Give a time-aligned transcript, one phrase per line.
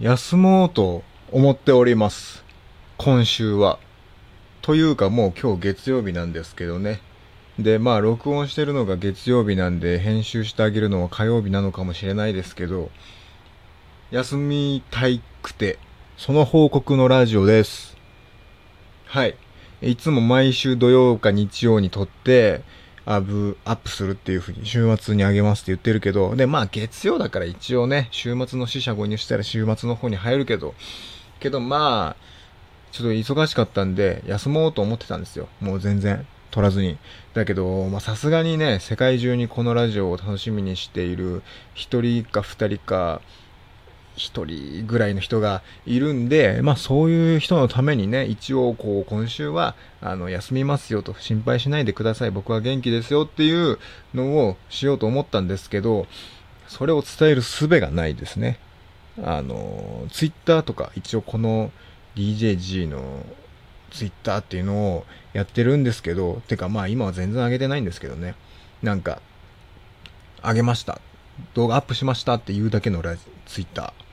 [0.00, 2.42] 休もうと思っております。
[2.96, 3.78] 今週は。
[4.62, 7.02] というかもう今日月曜日なんですけどね。
[7.58, 12.90] で、まあ録音してるのが月曜日なんで編集してあげるのは火曜日なのかもしれないですけど、
[14.10, 15.78] 休みたいくて、
[16.16, 17.94] その報告のラジオです。
[19.04, 19.36] はい。
[19.82, 22.62] いつも毎週土曜か日曜に撮って、
[23.06, 30.74] アブ、アップするっていう風に週末にあげますって言ってるけど、で、まあ月曜だから一応ね、週末の死者誤入したら週末の方に入るけど、
[31.40, 32.30] けどまあ、
[32.92, 35.48] ちょっと忙しかったんで、休もうと思ってたんですよ。
[35.60, 36.98] もう全然、撮らずに。
[37.34, 41.42] だけど、まあさすがにね、世界中にこのラジオを楽しみにしている、
[41.74, 43.22] 一人か二人か、
[44.20, 53.78] 一人ぐらいの人がいるんで、まあそういう人のためにね、一応こう今週は、あの、休みますよと、心配しないでください、僕は元気ですよっていう
[54.12, 56.06] のをしようと思ったんですけど、
[56.68, 58.58] それを伝える術がないですね。
[59.22, 61.72] あの、ツイッターとか、一応この
[62.14, 63.24] DJG の
[63.90, 68.34] ツイッターっていうのをやってるんですけど、てかまあ今は全然上げてないんですけどね。
[68.82, 69.22] なんか、
[70.42, 71.00] 上げました。
[71.54, 74.09] 動画アップしましたって言うだけのラツイッター。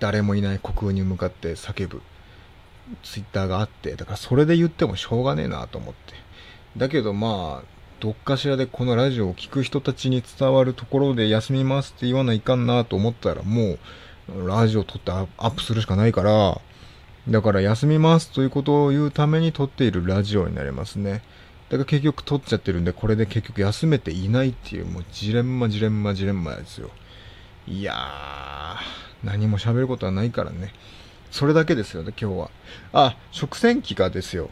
[0.00, 2.02] 誰もいない虚空に向かって叫ぶ
[3.02, 6.14] ツイッターがあって、だからそれで言ってもしょうがねえなと思って。
[6.76, 13.78] だけどまあ、どっかしらでこのラジオを聞く人たちに伝わるところで休みますって言わないかんなと思ったらも
[14.34, 16.60] う、ラジオ撮ってアップするしかないから、
[17.28, 21.22] だから休みますということを言うために撮っているラジオになりますね。
[21.68, 26.90] だから結局撮っちゃってるんで、これで結局休めていないっていう、もうジレンマジレンマジレンマですよ。
[27.70, 30.72] いやー、何も喋ることはないからね。
[31.30, 32.50] それだけですよね、今日は。
[32.94, 34.48] あ、食洗機がですよ。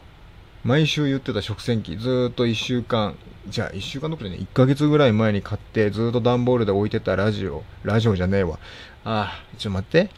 [0.63, 8.59] 毎週言ってた食洗機、ずーっと1週間、じゃあ1週間どころでね、1ヶ月ぐらい前に買って、ずーっと段ボールで置いてたラジオ、ラジオじゃねえわ。
[9.03, 10.09] あー、ちょっと待って。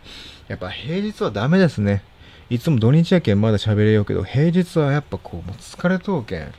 [0.50, 2.04] やっぱ平日はダメですね。
[2.50, 6.54] いつも土日やけんまだ喋れようけど、平日はやっぱこう、もう疲れとうけん。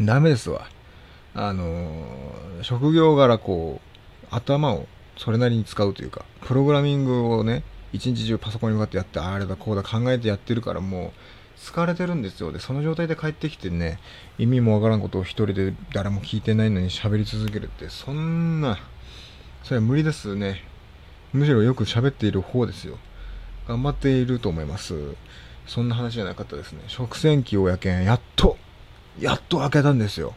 [0.00, 0.66] ダメですわ。
[1.34, 4.86] あのー職業柄こう、頭を
[5.16, 7.62] それなりに使うというか、プログラミングをね、
[7.92, 11.12] 一日中パソコンに向かってやって、あれだこうだ考えてやってるからもう、
[11.58, 12.52] 疲れてるんですよ。
[12.52, 13.98] で、その状態で帰ってきてね、
[14.38, 18.78] 意味もわからんことを一人で誰も聞いてないのに喋り続けるって、そんな、
[19.62, 20.62] それは無理ですね。
[21.32, 22.98] むしろよく喋っている方ですよ。
[23.66, 24.94] 頑張っていると思います。
[25.66, 26.82] そんな話じゃなかったですね。
[26.88, 28.56] 食洗機をやけん、やっと、
[29.18, 30.34] やっと開けたんですよ。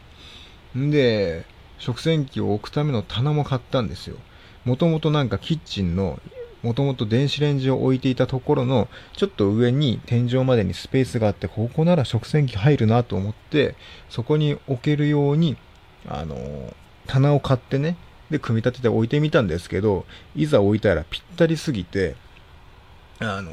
[0.76, 1.44] んで、
[1.78, 4.16] 食洗機を置くための棚も買ったんですよ。
[4.64, 6.20] もともとなんかキッチンの、
[6.62, 13.76] もともと電子レンジを置いていたところの、ちょっと上に天井までにスペースがあって、ここなら食洗機入るなと思って、
[14.10, 15.56] そこに置けるように、
[16.06, 16.74] あの、
[17.06, 17.96] 棚を買ってね、
[18.30, 20.04] で、組み立てて置いてみたんですけど、
[20.36, 22.14] いざ置いたらぴったりすぎて、
[23.18, 23.52] あの、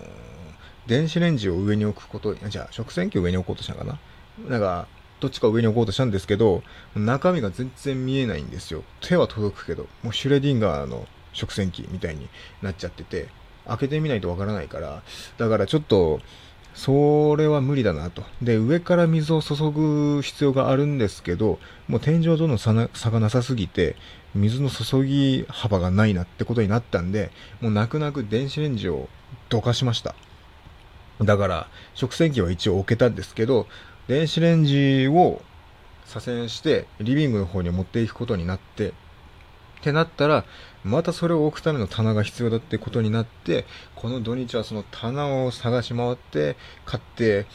[0.85, 3.97] 電子レンジを上に置くこと、じゃあ食洗機を上に置こうとしたかな？
[4.47, 4.87] なんか、
[5.19, 6.63] どっちか上に置こうとしたんですけど、
[6.95, 8.83] 中身が全然見えないんですよ。
[9.01, 12.29] 手は届くけど、もうシュレディンガーの食洗機みたいに
[12.61, 13.29] なっちゃってて、
[13.65, 15.01] 開けてみないとわからないから、
[15.37, 16.19] だからちょっと、
[16.73, 18.23] それは無理だなと。
[18.43, 23.95] で、上から水を注ぐ必要があるんですけど、もう天井との差がなさすぎて、
[24.35, 29.09] 水の注ぎ幅がないなってことになったんで、もう泣く泣く電子レンジを
[29.49, 30.13] どかしました。
[31.19, 33.65] だから、食洗機は一応置けたんですけど、
[34.07, 35.41] 電子レンジを
[36.05, 38.93] 左遷して、リビングの方に持っていくことになって、っ
[39.81, 40.45] てなったら、
[40.83, 47.45] またそれを置くための棚が必要だってことになって、この土日はその棚を探し回って、買って、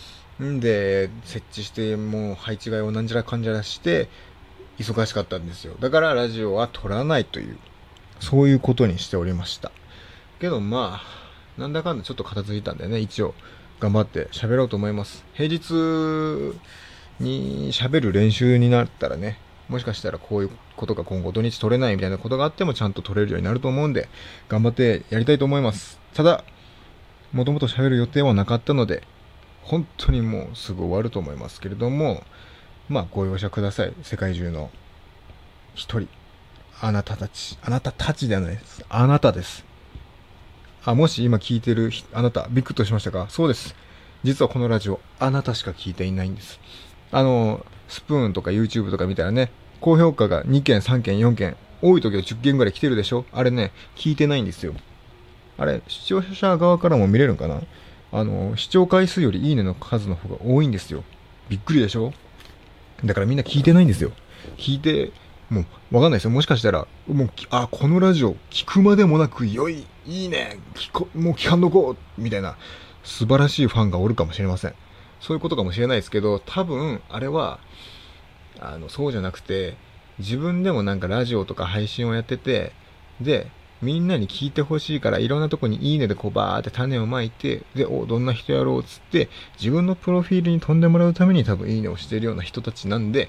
[0.43, 4.09] んで、設置して、もう配置換えをなんじゃらかんじゃらして、
[4.79, 5.75] 忙しかったんですよ。
[5.81, 7.57] だからラジオは撮らないという、
[8.21, 9.73] そういうことにしておりました。
[10.41, 13.35] けどまあ、なんだかんだちょっと片付いたんでね、一応、
[13.83, 15.25] 頑張って喋ろうと思います。
[15.35, 15.75] 平日
[17.19, 24.09] に喋る練習になったらね、もしかしたらこういうことが今後土日取れないみたいなことがあってもちゃんと取れるようになると思うんで、
[24.49, 25.99] 頑張ってやりたいと思います。
[26.15, 26.45] ただ、
[27.33, 29.03] もともと喋る予定はなかったので、
[29.63, 32.23] 本当にもうすぐ終わると思いますけれども、
[32.89, 33.93] まあご容赦ください。
[34.05, 34.71] 世界中の
[35.75, 36.09] 一人。
[36.81, 37.59] あなたたち。
[37.63, 38.85] あなたたちではないです。
[38.89, 39.72] あなたです。
[40.85, 43.27] あ、もし今聞いてるあなた、びっくりとしましたか？
[43.29, 43.77] そうです。
[44.25, 46.59] 実はこのラジオ、あなたしか聞いていないんです。
[47.13, 53.25] あの、スプーンとか YouTube とか見たらね、高評価が2件、3件、4件、多い時は10件ぐらい来てるでしょ？
[53.33, 54.75] あれね、聞いてないんですよ。
[55.57, 57.61] あれ、視聴者側からも見れるんかな？
[58.11, 61.05] あの、視聴回数よりいいねの数の方が多いんですよ。
[61.49, 62.13] びっくりでしょ？
[63.05, 64.11] だからみんな聞いてないんですよ。
[64.57, 65.13] 聞いて
[65.49, 66.31] もう、わかんないですよ。
[66.31, 70.59] もしかしたら、もう、あ、このラジオ、聞くまでもなく、良い、いいね、
[71.15, 72.57] もう聞かんどこう、みたいな、
[73.05, 74.75] 素晴らしいファンがおるかもしれません。
[75.21, 77.61] そういうことかもしれないですけど、多分、あれは、
[78.61, 79.77] あの、そうじゃなくて、
[80.19, 82.73] 自分でもなんかラジオとか配信をやってて、
[83.21, 83.49] で、
[83.81, 89.29] みんなに聞いてほしいから、いろんなとこにいいねでこうバーって種をまいて、で、お、どんな人やろうっつって、
[89.59, 93.29] 自分のプロフィールに飛んでもらうために多分いいねをしてるような人たちなんで、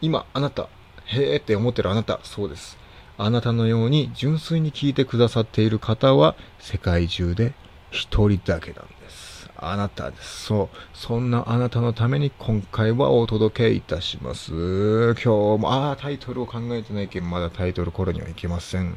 [0.00, 0.68] 今、あなた、
[1.06, 2.76] へーって思ってるあなた、そうです。
[3.18, 7.54] あなたのように純粋に聞いてくださっている方は、世界中で
[7.90, 9.50] 一人だけなんです。
[9.56, 10.44] あなたです。
[10.44, 10.76] そう。
[10.92, 15.14] そんなあなたのために今回はお届けいたします。
[15.14, 15.28] 今日
[15.62, 18.94] も、ああ、タイトルを考えてないけど、まだタイトル頃にはいけません。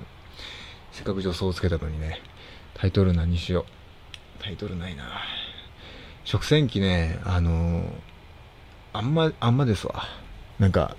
[0.91, 2.19] せっかく助走をつけたのにね。
[2.73, 4.43] タイトル何しよう。
[4.43, 5.03] タイトルないな。
[6.25, 7.91] 食洗機ね、あのー、
[8.91, 10.03] あんま、あんまですわ。
[10.59, 10.97] なんか、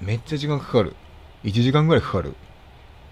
[0.00, 0.94] めっちゃ時間かかる。
[1.44, 2.34] 1時間ぐらいかかる。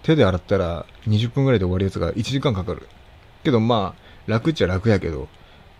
[0.03, 2.87] 手で洗ったら20分ぐらいで終わるやつが1時間かかる。
[3.43, 5.27] けどまあ、楽っちゃ楽やけど、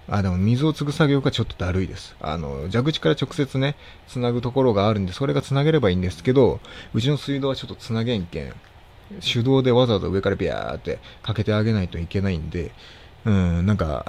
[0.09, 2.15] あ、でも水を継ぐ作業がちょっとだるいです。
[2.21, 3.75] あの、蛇口から直接ね、
[4.07, 6.59] 繋ぐところがあるんで、それが繋げればいいんですけど、
[6.93, 8.53] うちの水道はちょっと繋げんけん、
[9.21, 12.71] 手動でわざわざ上からビャーってかけてあげないといけないんで、
[13.25, 14.05] うん、なんか、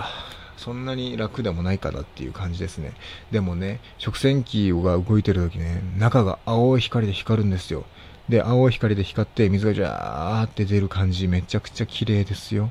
[0.57, 2.93] そんなに楽でもないかなっていう感じですね。
[3.31, 7.85] でもね、食洗機が動いてる時ね、中が青い光で光るんですよ。
[8.29, 12.71] で、青い光で光って水がジャーって出る感じめちゃくちゃ綺麗ですよ。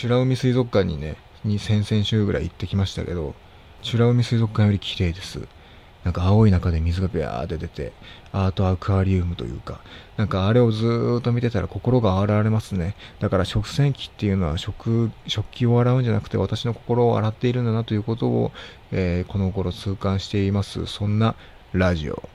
[0.00, 3.34] 美ら海水族館にね、に先々週ぐらい行ってきましたけど、
[3.82, 5.40] 美ら海水族館より綺麗です。
[6.04, 7.92] なんか青い中で水がビャーって出て、
[8.30, 9.80] アートアクアリウムというか、
[10.16, 12.94] なんかあれをずーっと見てたら心が洗われますね。
[13.18, 18.52] だから食洗機っていうのは食、食器を洗うんじゃなくて私の心を洗っているんだなということを、
[18.92, 20.86] えー、この頃痛感しています。
[20.86, 21.34] そんな
[21.72, 22.28] ラジオ。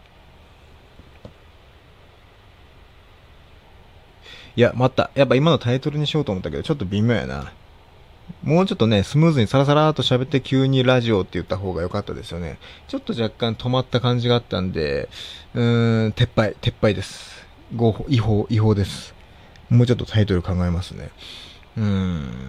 [4.55, 5.11] いや、待った。
[5.15, 7.51] やっぱ今のタイトルにしようと思ったけど、ちょっと微妙やな。
[8.43, 12.57] もうちょっとね、スムーズにサラサラーと喋って急にラジオって言った方が良かったですよね。
[12.87, 15.09] ちょっと若干止まった感じがあったんで、
[15.53, 17.45] うーん、撤廃、撤廃です。
[17.75, 19.13] 合法、違法、違法です。
[19.69, 21.09] もうちょっとタイトル考えますね。
[21.77, 22.39] うーん、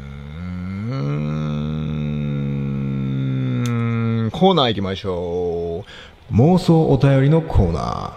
[4.32, 5.84] コーナー行きましょ
[6.30, 6.34] う。
[6.34, 8.12] 妄想お便りのコーナー。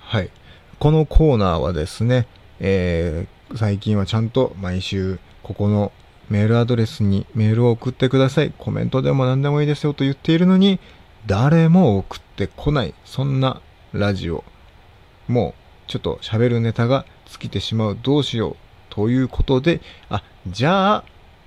[0.00, 0.30] はい。
[0.78, 2.26] このコーナーはですね、
[2.60, 5.92] えー、最近はちゃんと毎週ここの
[6.28, 8.52] メールアドレスにメールを送ってください。
[8.56, 10.80] コメントでも何でもいいですよと言っているのに、
[11.26, 12.94] 誰も送ってこない。
[13.04, 13.60] そんな
[13.92, 14.44] ラジオ。
[15.28, 15.54] も
[15.86, 17.98] う、ちょっと喋るネタが尽きてしまう。
[18.02, 18.56] どうしよう。
[18.88, 21.04] ということで、あ、じゃあ、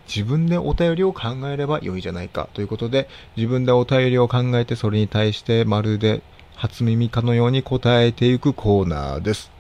[0.08, 2.48] 自分でお便りを考えれば良いじゃないか。
[2.54, 6.22] ということで、自分でお便りを考えて、それに対してまるで
[6.58, 9.52] 初耳かのように答えていくコーナーです。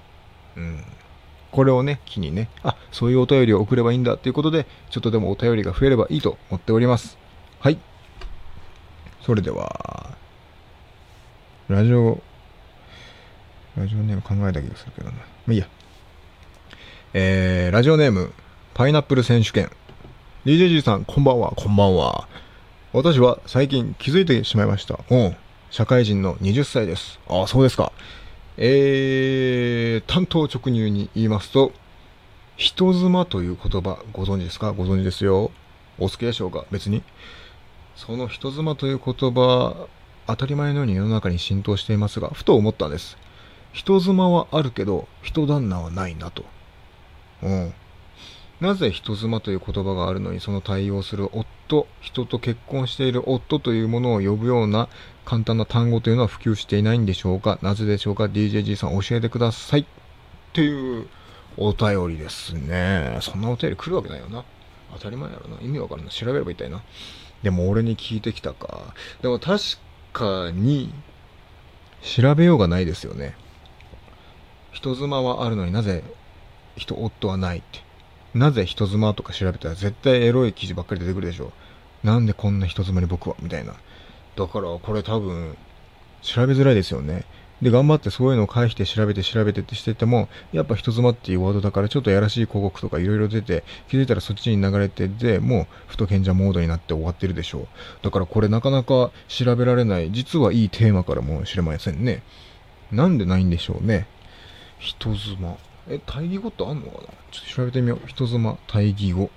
[0.56, 0.84] うん。
[1.52, 7.18] これをね、機にね、あ、そういうお便りを送ればいいんだっていうことで、ちょっとでもお便りが増えればいいと思っております。
[7.60, 7.78] はい。
[9.22, 10.18] それでは、
[11.68, 12.20] ラジオ、
[13.78, 15.14] ラジオネーム考えた気がするけどな。
[15.14, 15.68] まあ、いいや。
[17.14, 18.34] えー、ラジオネーム、
[18.74, 19.70] パイナップル選手権。
[20.46, 22.28] DJG さん、こんばんは、こんばんは。
[22.92, 25.00] 私は最近気づいてしまいました。
[25.12, 25.36] うん。
[25.70, 27.20] 社会人の20歳です。
[27.28, 27.92] ああ、そうですか。
[28.58, 31.72] えー、担当直入に言いますと、
[32.56, 34.72] 人妻という言葉ご存知ですか？
[34.72, 35.52] ご存知ですよ。
[36.00, 36.66] お好きでしょうか？
[36.72, 37.04] 別に。
[37.96, 39.88] その人妻という言葉、
[40.26, 43.18] 当たり前のように世の中に浸透していますが、ふと思ったんです。
[43.74, 46.46] 人妻はあるけど、人旦那はないなと。
[47.44, 47.74] うん。
[48.60, 54.90] なぜ人妻という言葉があるのにその対応する夫、人と結婚している夫というものを呼ぶような
[55.26, 57.60] 簡単な単語というのは普及していないんでしょうか？
[57.62, 59.82] なぜでしょうか ?DJG さん教えてください。
[59.82, 59.86] っ
[60.54, 61.08] ていう
[61.58, 63.20] お便りですね。
[63.22, 64.44] そんなお便り来るわけないよな。
[64.94, 65.62] 当たり前やろな。
[65.62, 66.12] 意味わからんな。
[66.12, 66.82] 調べればいいたいな。
[67.44, 68.96] でも俺に聞いてきたか。
[69.22, 69.62] でも確
[70.14, 70.92] かに、
[72.02, 73.36] 調べようがないですよね。
[74.72, 76.04] 人妻はあるのになぜ
[76.76, 77.87] 人夫はないって。
[78.38, 81.52] なぜ人妻とか調べたら絶対エロい記事ばっかり出てくるでしょ。
[82.04, 83.74] なんでこんな人妻に僕はみたいな。
[84.36, 85.58] だからこれ多分、
[86.22, 87.26] 調べづらいですよね。
[87.62, 97.68] で、頑張ってそういうのを返して調べて調べてってしてても、やっぱ人妻っていうワードだからちょっとやらしい広告とかいろいろ出て、気づいたらそっちに流れてで、もう、ふと賢者モードになって終わってるでしょう。
[98.04, 102.22] だからこれなかなか調べられない、実はいいテーマからもしれませんね。
[102.92, 104.06] なんでないんでしょうね。
[104.78, 105.58] 人妻。
[105.90, 107.08] え、対義語ってあんのかな？
[107.32, 108.08] ちょっと調べてみよう。
[108.08, 109.30] 人妻、対義語。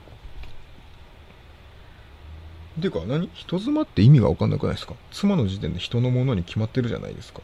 [2.80, 3.28] てか何？
[3.34, 4.94] 人妻って意味がわかんなくないですか？
[5.12, 7.40] 妻の時点で人のものに決まってるじゃないですか。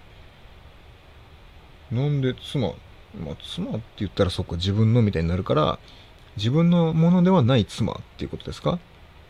[1.92, 5.78] なんで妻、まあ、妻って言ったらそっか自分のみたいになるから、
[6.36, 8.78] 自分のものではない妻っていうことですか？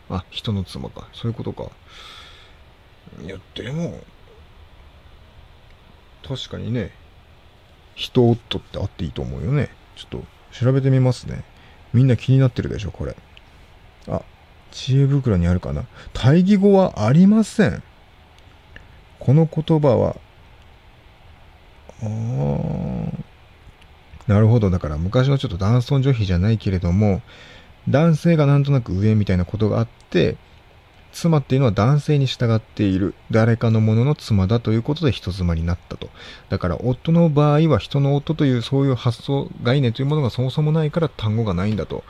[0.09, 1.07] あ、人の妻か。
[1.13, 1.69] そういうことか。
[3.23, 3.99] いや、でも、
[6.27, 6.91] 確かにね、
[7.97, 9.69] 人夫ってあっていいと思うよね。
[9.95, 11.43] ちょっと調べてみますね。
[11.93, 13.15] みんな気になってるでしょ、これ。
[14.07, 14.21] あ、
[14.71, 15.83] 知恵袋にあるかな。
[16.13, 17.81] 対義語はありません。
[19.19, 20.15] この言葉は、
[22.03, 23.23] あー
[24.27, 24.69] なるほど。
[24.69, 27.23] だから昔はちょっと男尊女卑じゃないけれども、
[27.89, 30.37] 男性がなんとなく上みたいなことがあって、
[31.17, 36.09] 妻っていうのは男性に従っている誰かのものの妻だということで人妻になったと。
[36.49, 42.03] だから夫の場合は人の夫というそういう発想、概念というものがそもそもないから単語がないんだと。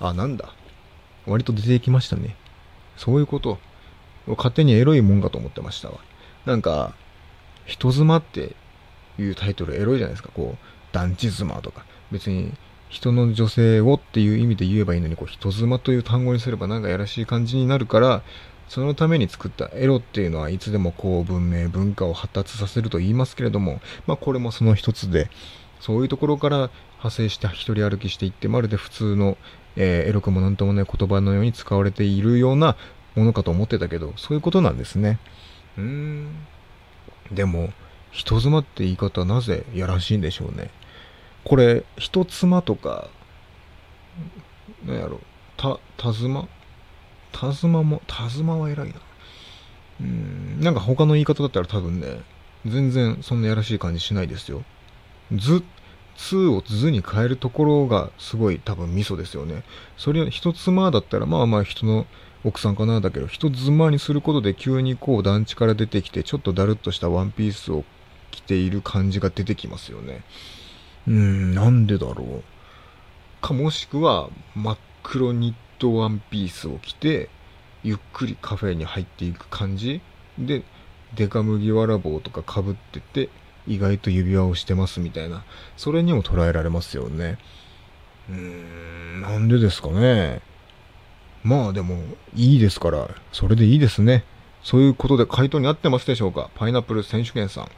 [0.00, 0.52] あ、なんだ？
[1.26, 2.34] 割と出てきましたね。
[2.96, 3.58] そういうこと。
[4.26, 5.98] 勝手にエロいもんかと思ってましたわ。
[6.44, 6.94] なんか、
[7.64, 8.56] 人妻って
[9.18, 10.30] いうタイトルエロいじゃないですか。
[10.34, 11.84] こう、団地妻とか。
[12.10, 12.52] 別に
[12.92, 18.22] 人の女性をっていう意味で言えばいいのに、こう、人妻という単語にすればなんかやらしい感じになるから、
[18.68, 25.30] そのために作ったエロっていうのはいつでもこう文明、文化を発達させると言いますけれども、まあこれもその一つで、
[25.80, 26.56] そういうところから
[26.98, 29.38] 派生して一人歩きしていって、まるで普通の、
[29.76, 32.76] えー、エロくもなんともない言葉のように使われているような
[33.14, 35.18] ものかと思ってたけど、そういうことなんですね。
[35.78, 36.28] うーん。
[37.32, 37.72] でも、
[38.10, 40.70] 人妻って言い方はなぜやらしいんでしょうね。
[41.44, 43.08] これ、人妻とか、
[44.84, 45.20] なんやろ、
[45.56, 46.48] た、たずま？
[47.32, 48.94] たずまも、たずまは偉いな。
[50.00, 52.20] うん、なんか他の言い方だったら多分ね、
[52.66, 54.62] 全然そんなやらしい感じしないですよ。
[55.32, 55.62] ず、
[56.16, 59.64] つを図に変えるところがすごい多分ミソですよね。
[59.96, 62.06] それ一妻だったらまあまあ人の
[62.44, 67.84] 奥さんかなだけど、人妻にすることで急にこう団地から出てきてちょっとだるっとしたワンピースを
[68.30, 70.22] 着ている感じが出てきますよね。
[71.06, 72.42] うん、なんでだろう。
[73.40, 77.28] か、もしくは、真っ黒ニットワンピースを着て、
[77.82, 80.00] ゆっくりカフェに入っていく感じ？
[80.38, 80.62] で、
[81.16, 83.28] デカ麦わら帽とか被ってて、
[83.66, 85.44] 意外と指輪をしてますみたいな。
[85.76, 87.38] それにも捉えられますよね。
[88.30, 90.40] うーん、なんでですかね。
[91.42, 92.00] まあでも、
[92.36, 94.24] いいですから、それでいいですね。
[94.62, 96.50] そういうことで回答に合ってますでしょうか？
[96.54, 97.68] パイナップル選手権さん。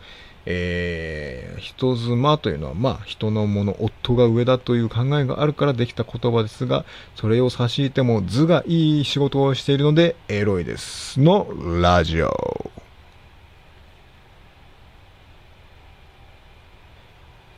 [0.46, 6.84] えー、人妻というのは、まあ、人のもの、夫が上だという考えがあるからできた言葉ですが、
[7.16, 11.20] それを差し引いても図がいい仕事をしているので、エロいです。
[11.20, 11.46] の
[11.80, 12.70] ラジオ。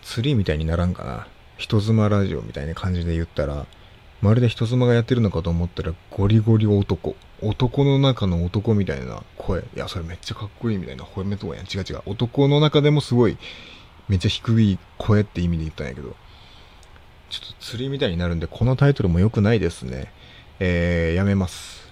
[0.03, 1.27] ツリーみたいにならんかな。
[1.59, 3.67] 人妻ラジオみたいな感じで言ったら、
[4.23, 7.17] まるで人妻がやってるのかと思ったら、ゴリゴリ男。
[7.43, 9.61] 男の中の男みたいな声。
[9.61, 11.05] いや、それめっちゃかっこいいみたいな。
[11.05, 11.65] 褒めとやん。
[11.65, 12.03] 違う違う。
[12.07, 13.37] 男の中でもすごい、
[14.09, 16.17] めっちゃ低い声って意味で言ったんやけど。
[17.29, 20.13] ちょっと釣りみたいになるんで、このタイトルも良くないですね。
[20.61, 21.91] えー、やめます。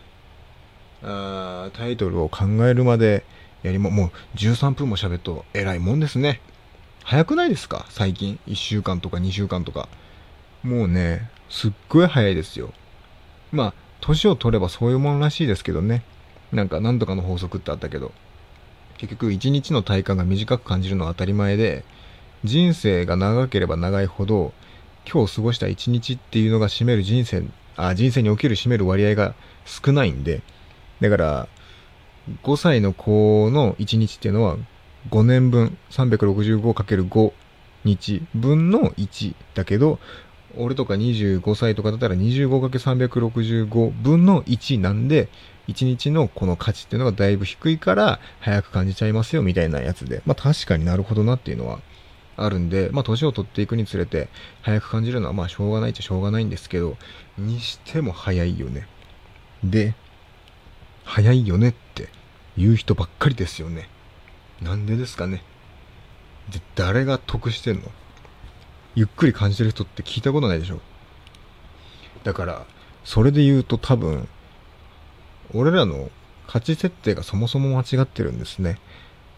[1.02, 3.24] あタイトルを考えるまで
[3.62, 6.40] やりも、もう13分も喋っと偉いもんですね。
[7.02, 7.84] 早くないですか？
[7.90, 9.88] 最近？1週間とか2週間とか。
[10.62, 12.72] もうね、すっごい早いですよ。
[13.52, 13.74] まあ、
[14.04, 16.02] 年を取ればそういうものらしいですけどね。
[16.52, 18.12] なんか何とかの法則ってあったけど。
[18.98, 21.84] 結局一日の体感が短く感じるのは当たり前で、
[22.44, 24.52] 人生が長ければ長いほど、
[25.10, 27.44] 今日過ごした一日っていうのが占める人生、
[27.76, 29.34] あ、人生における占める割合が
[29.64, 30.42] 少ないんで、
[31.00, 31.48] だから、
[32.42, 34.56] 5歳の子の1日っていうのは
[35.10, 37.32] 5年分 365×5
[37.84, 39.98] 日分の1だけど、
[40.58, 45.28] 俺とか25歳とかだったら 25×365 分の1なんで、
[45.68, 51.80] 1日のこの価値っていうのがだいぶ低いから早く感じちゃいますよみたいなやつで、まあ確かになるほどなっていうのは
[52.36, 54.28] あるんで、まあ年を取っていくにつれて
[54.62, 56.96] 早く感じるのはまあしょうがないっちゃしょうがないんですけど、
[57.38, 58.86] にしても早いよね。
[59.62, 59.94] で、
[61.04, 62.08] 早いよねって
[62.56, 63.88] 言う人ばっかりですよね。
[64.60, 65.42] なんでですかね。
[66.50, 67.82] で、誰が得してんの？
[68.94, 70.80] ゆっくり感じてる人って聞いたことないでしょ。
[72.22, 72.66] だから、
[73.04, 74.28] それで言うと多分、
[75.52, 76.10] 俺らの
[76.46, 78.78] 価値設定がそもそも間違ってるんですね。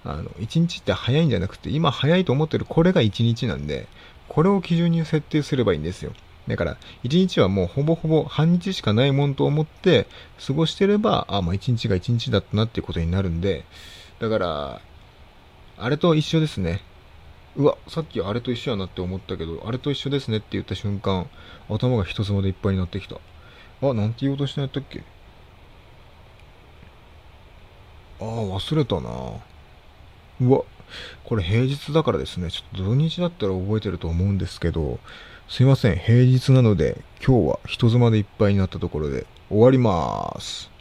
[0.05, 3.89] あの、1日って早いんじゃなくて、今早いと思ってるこれが1日なんで、
[4.29, 6.13] これを基準に設定すればいいんですよ。
[6.47, 10.07] だから、1日はもうほぼほぼ半日しかないもんと思って
[10.47, 13.65] 過ごしてれば、あ、まあ1日が1日だったなっていうことになるんで、
[14.21, 14.81] だから、
[15.79, 16.83] あれと一緒ですね。
[17.57, 21.27] うわ、さっきあれと一緒やなって思ったけど、あれと一緒ですねって言った瞬間、
[21.71, 23.17] 頭が一つまでいっぱいになってきた。
[23.83, 25.03] あ、なんて言おうとしたんやったっけ？
[28.21, 29.11] ああ、忘れたな。
[30.41, 30.65] うわ、
[31.25, 34.99] これ平日だからですね、ちょっと土日だったら覚えてると思うんですけど、
[35.49, 40.76] すいません、平日なので今日は人妻でいっぱいになったところで終わりまーす。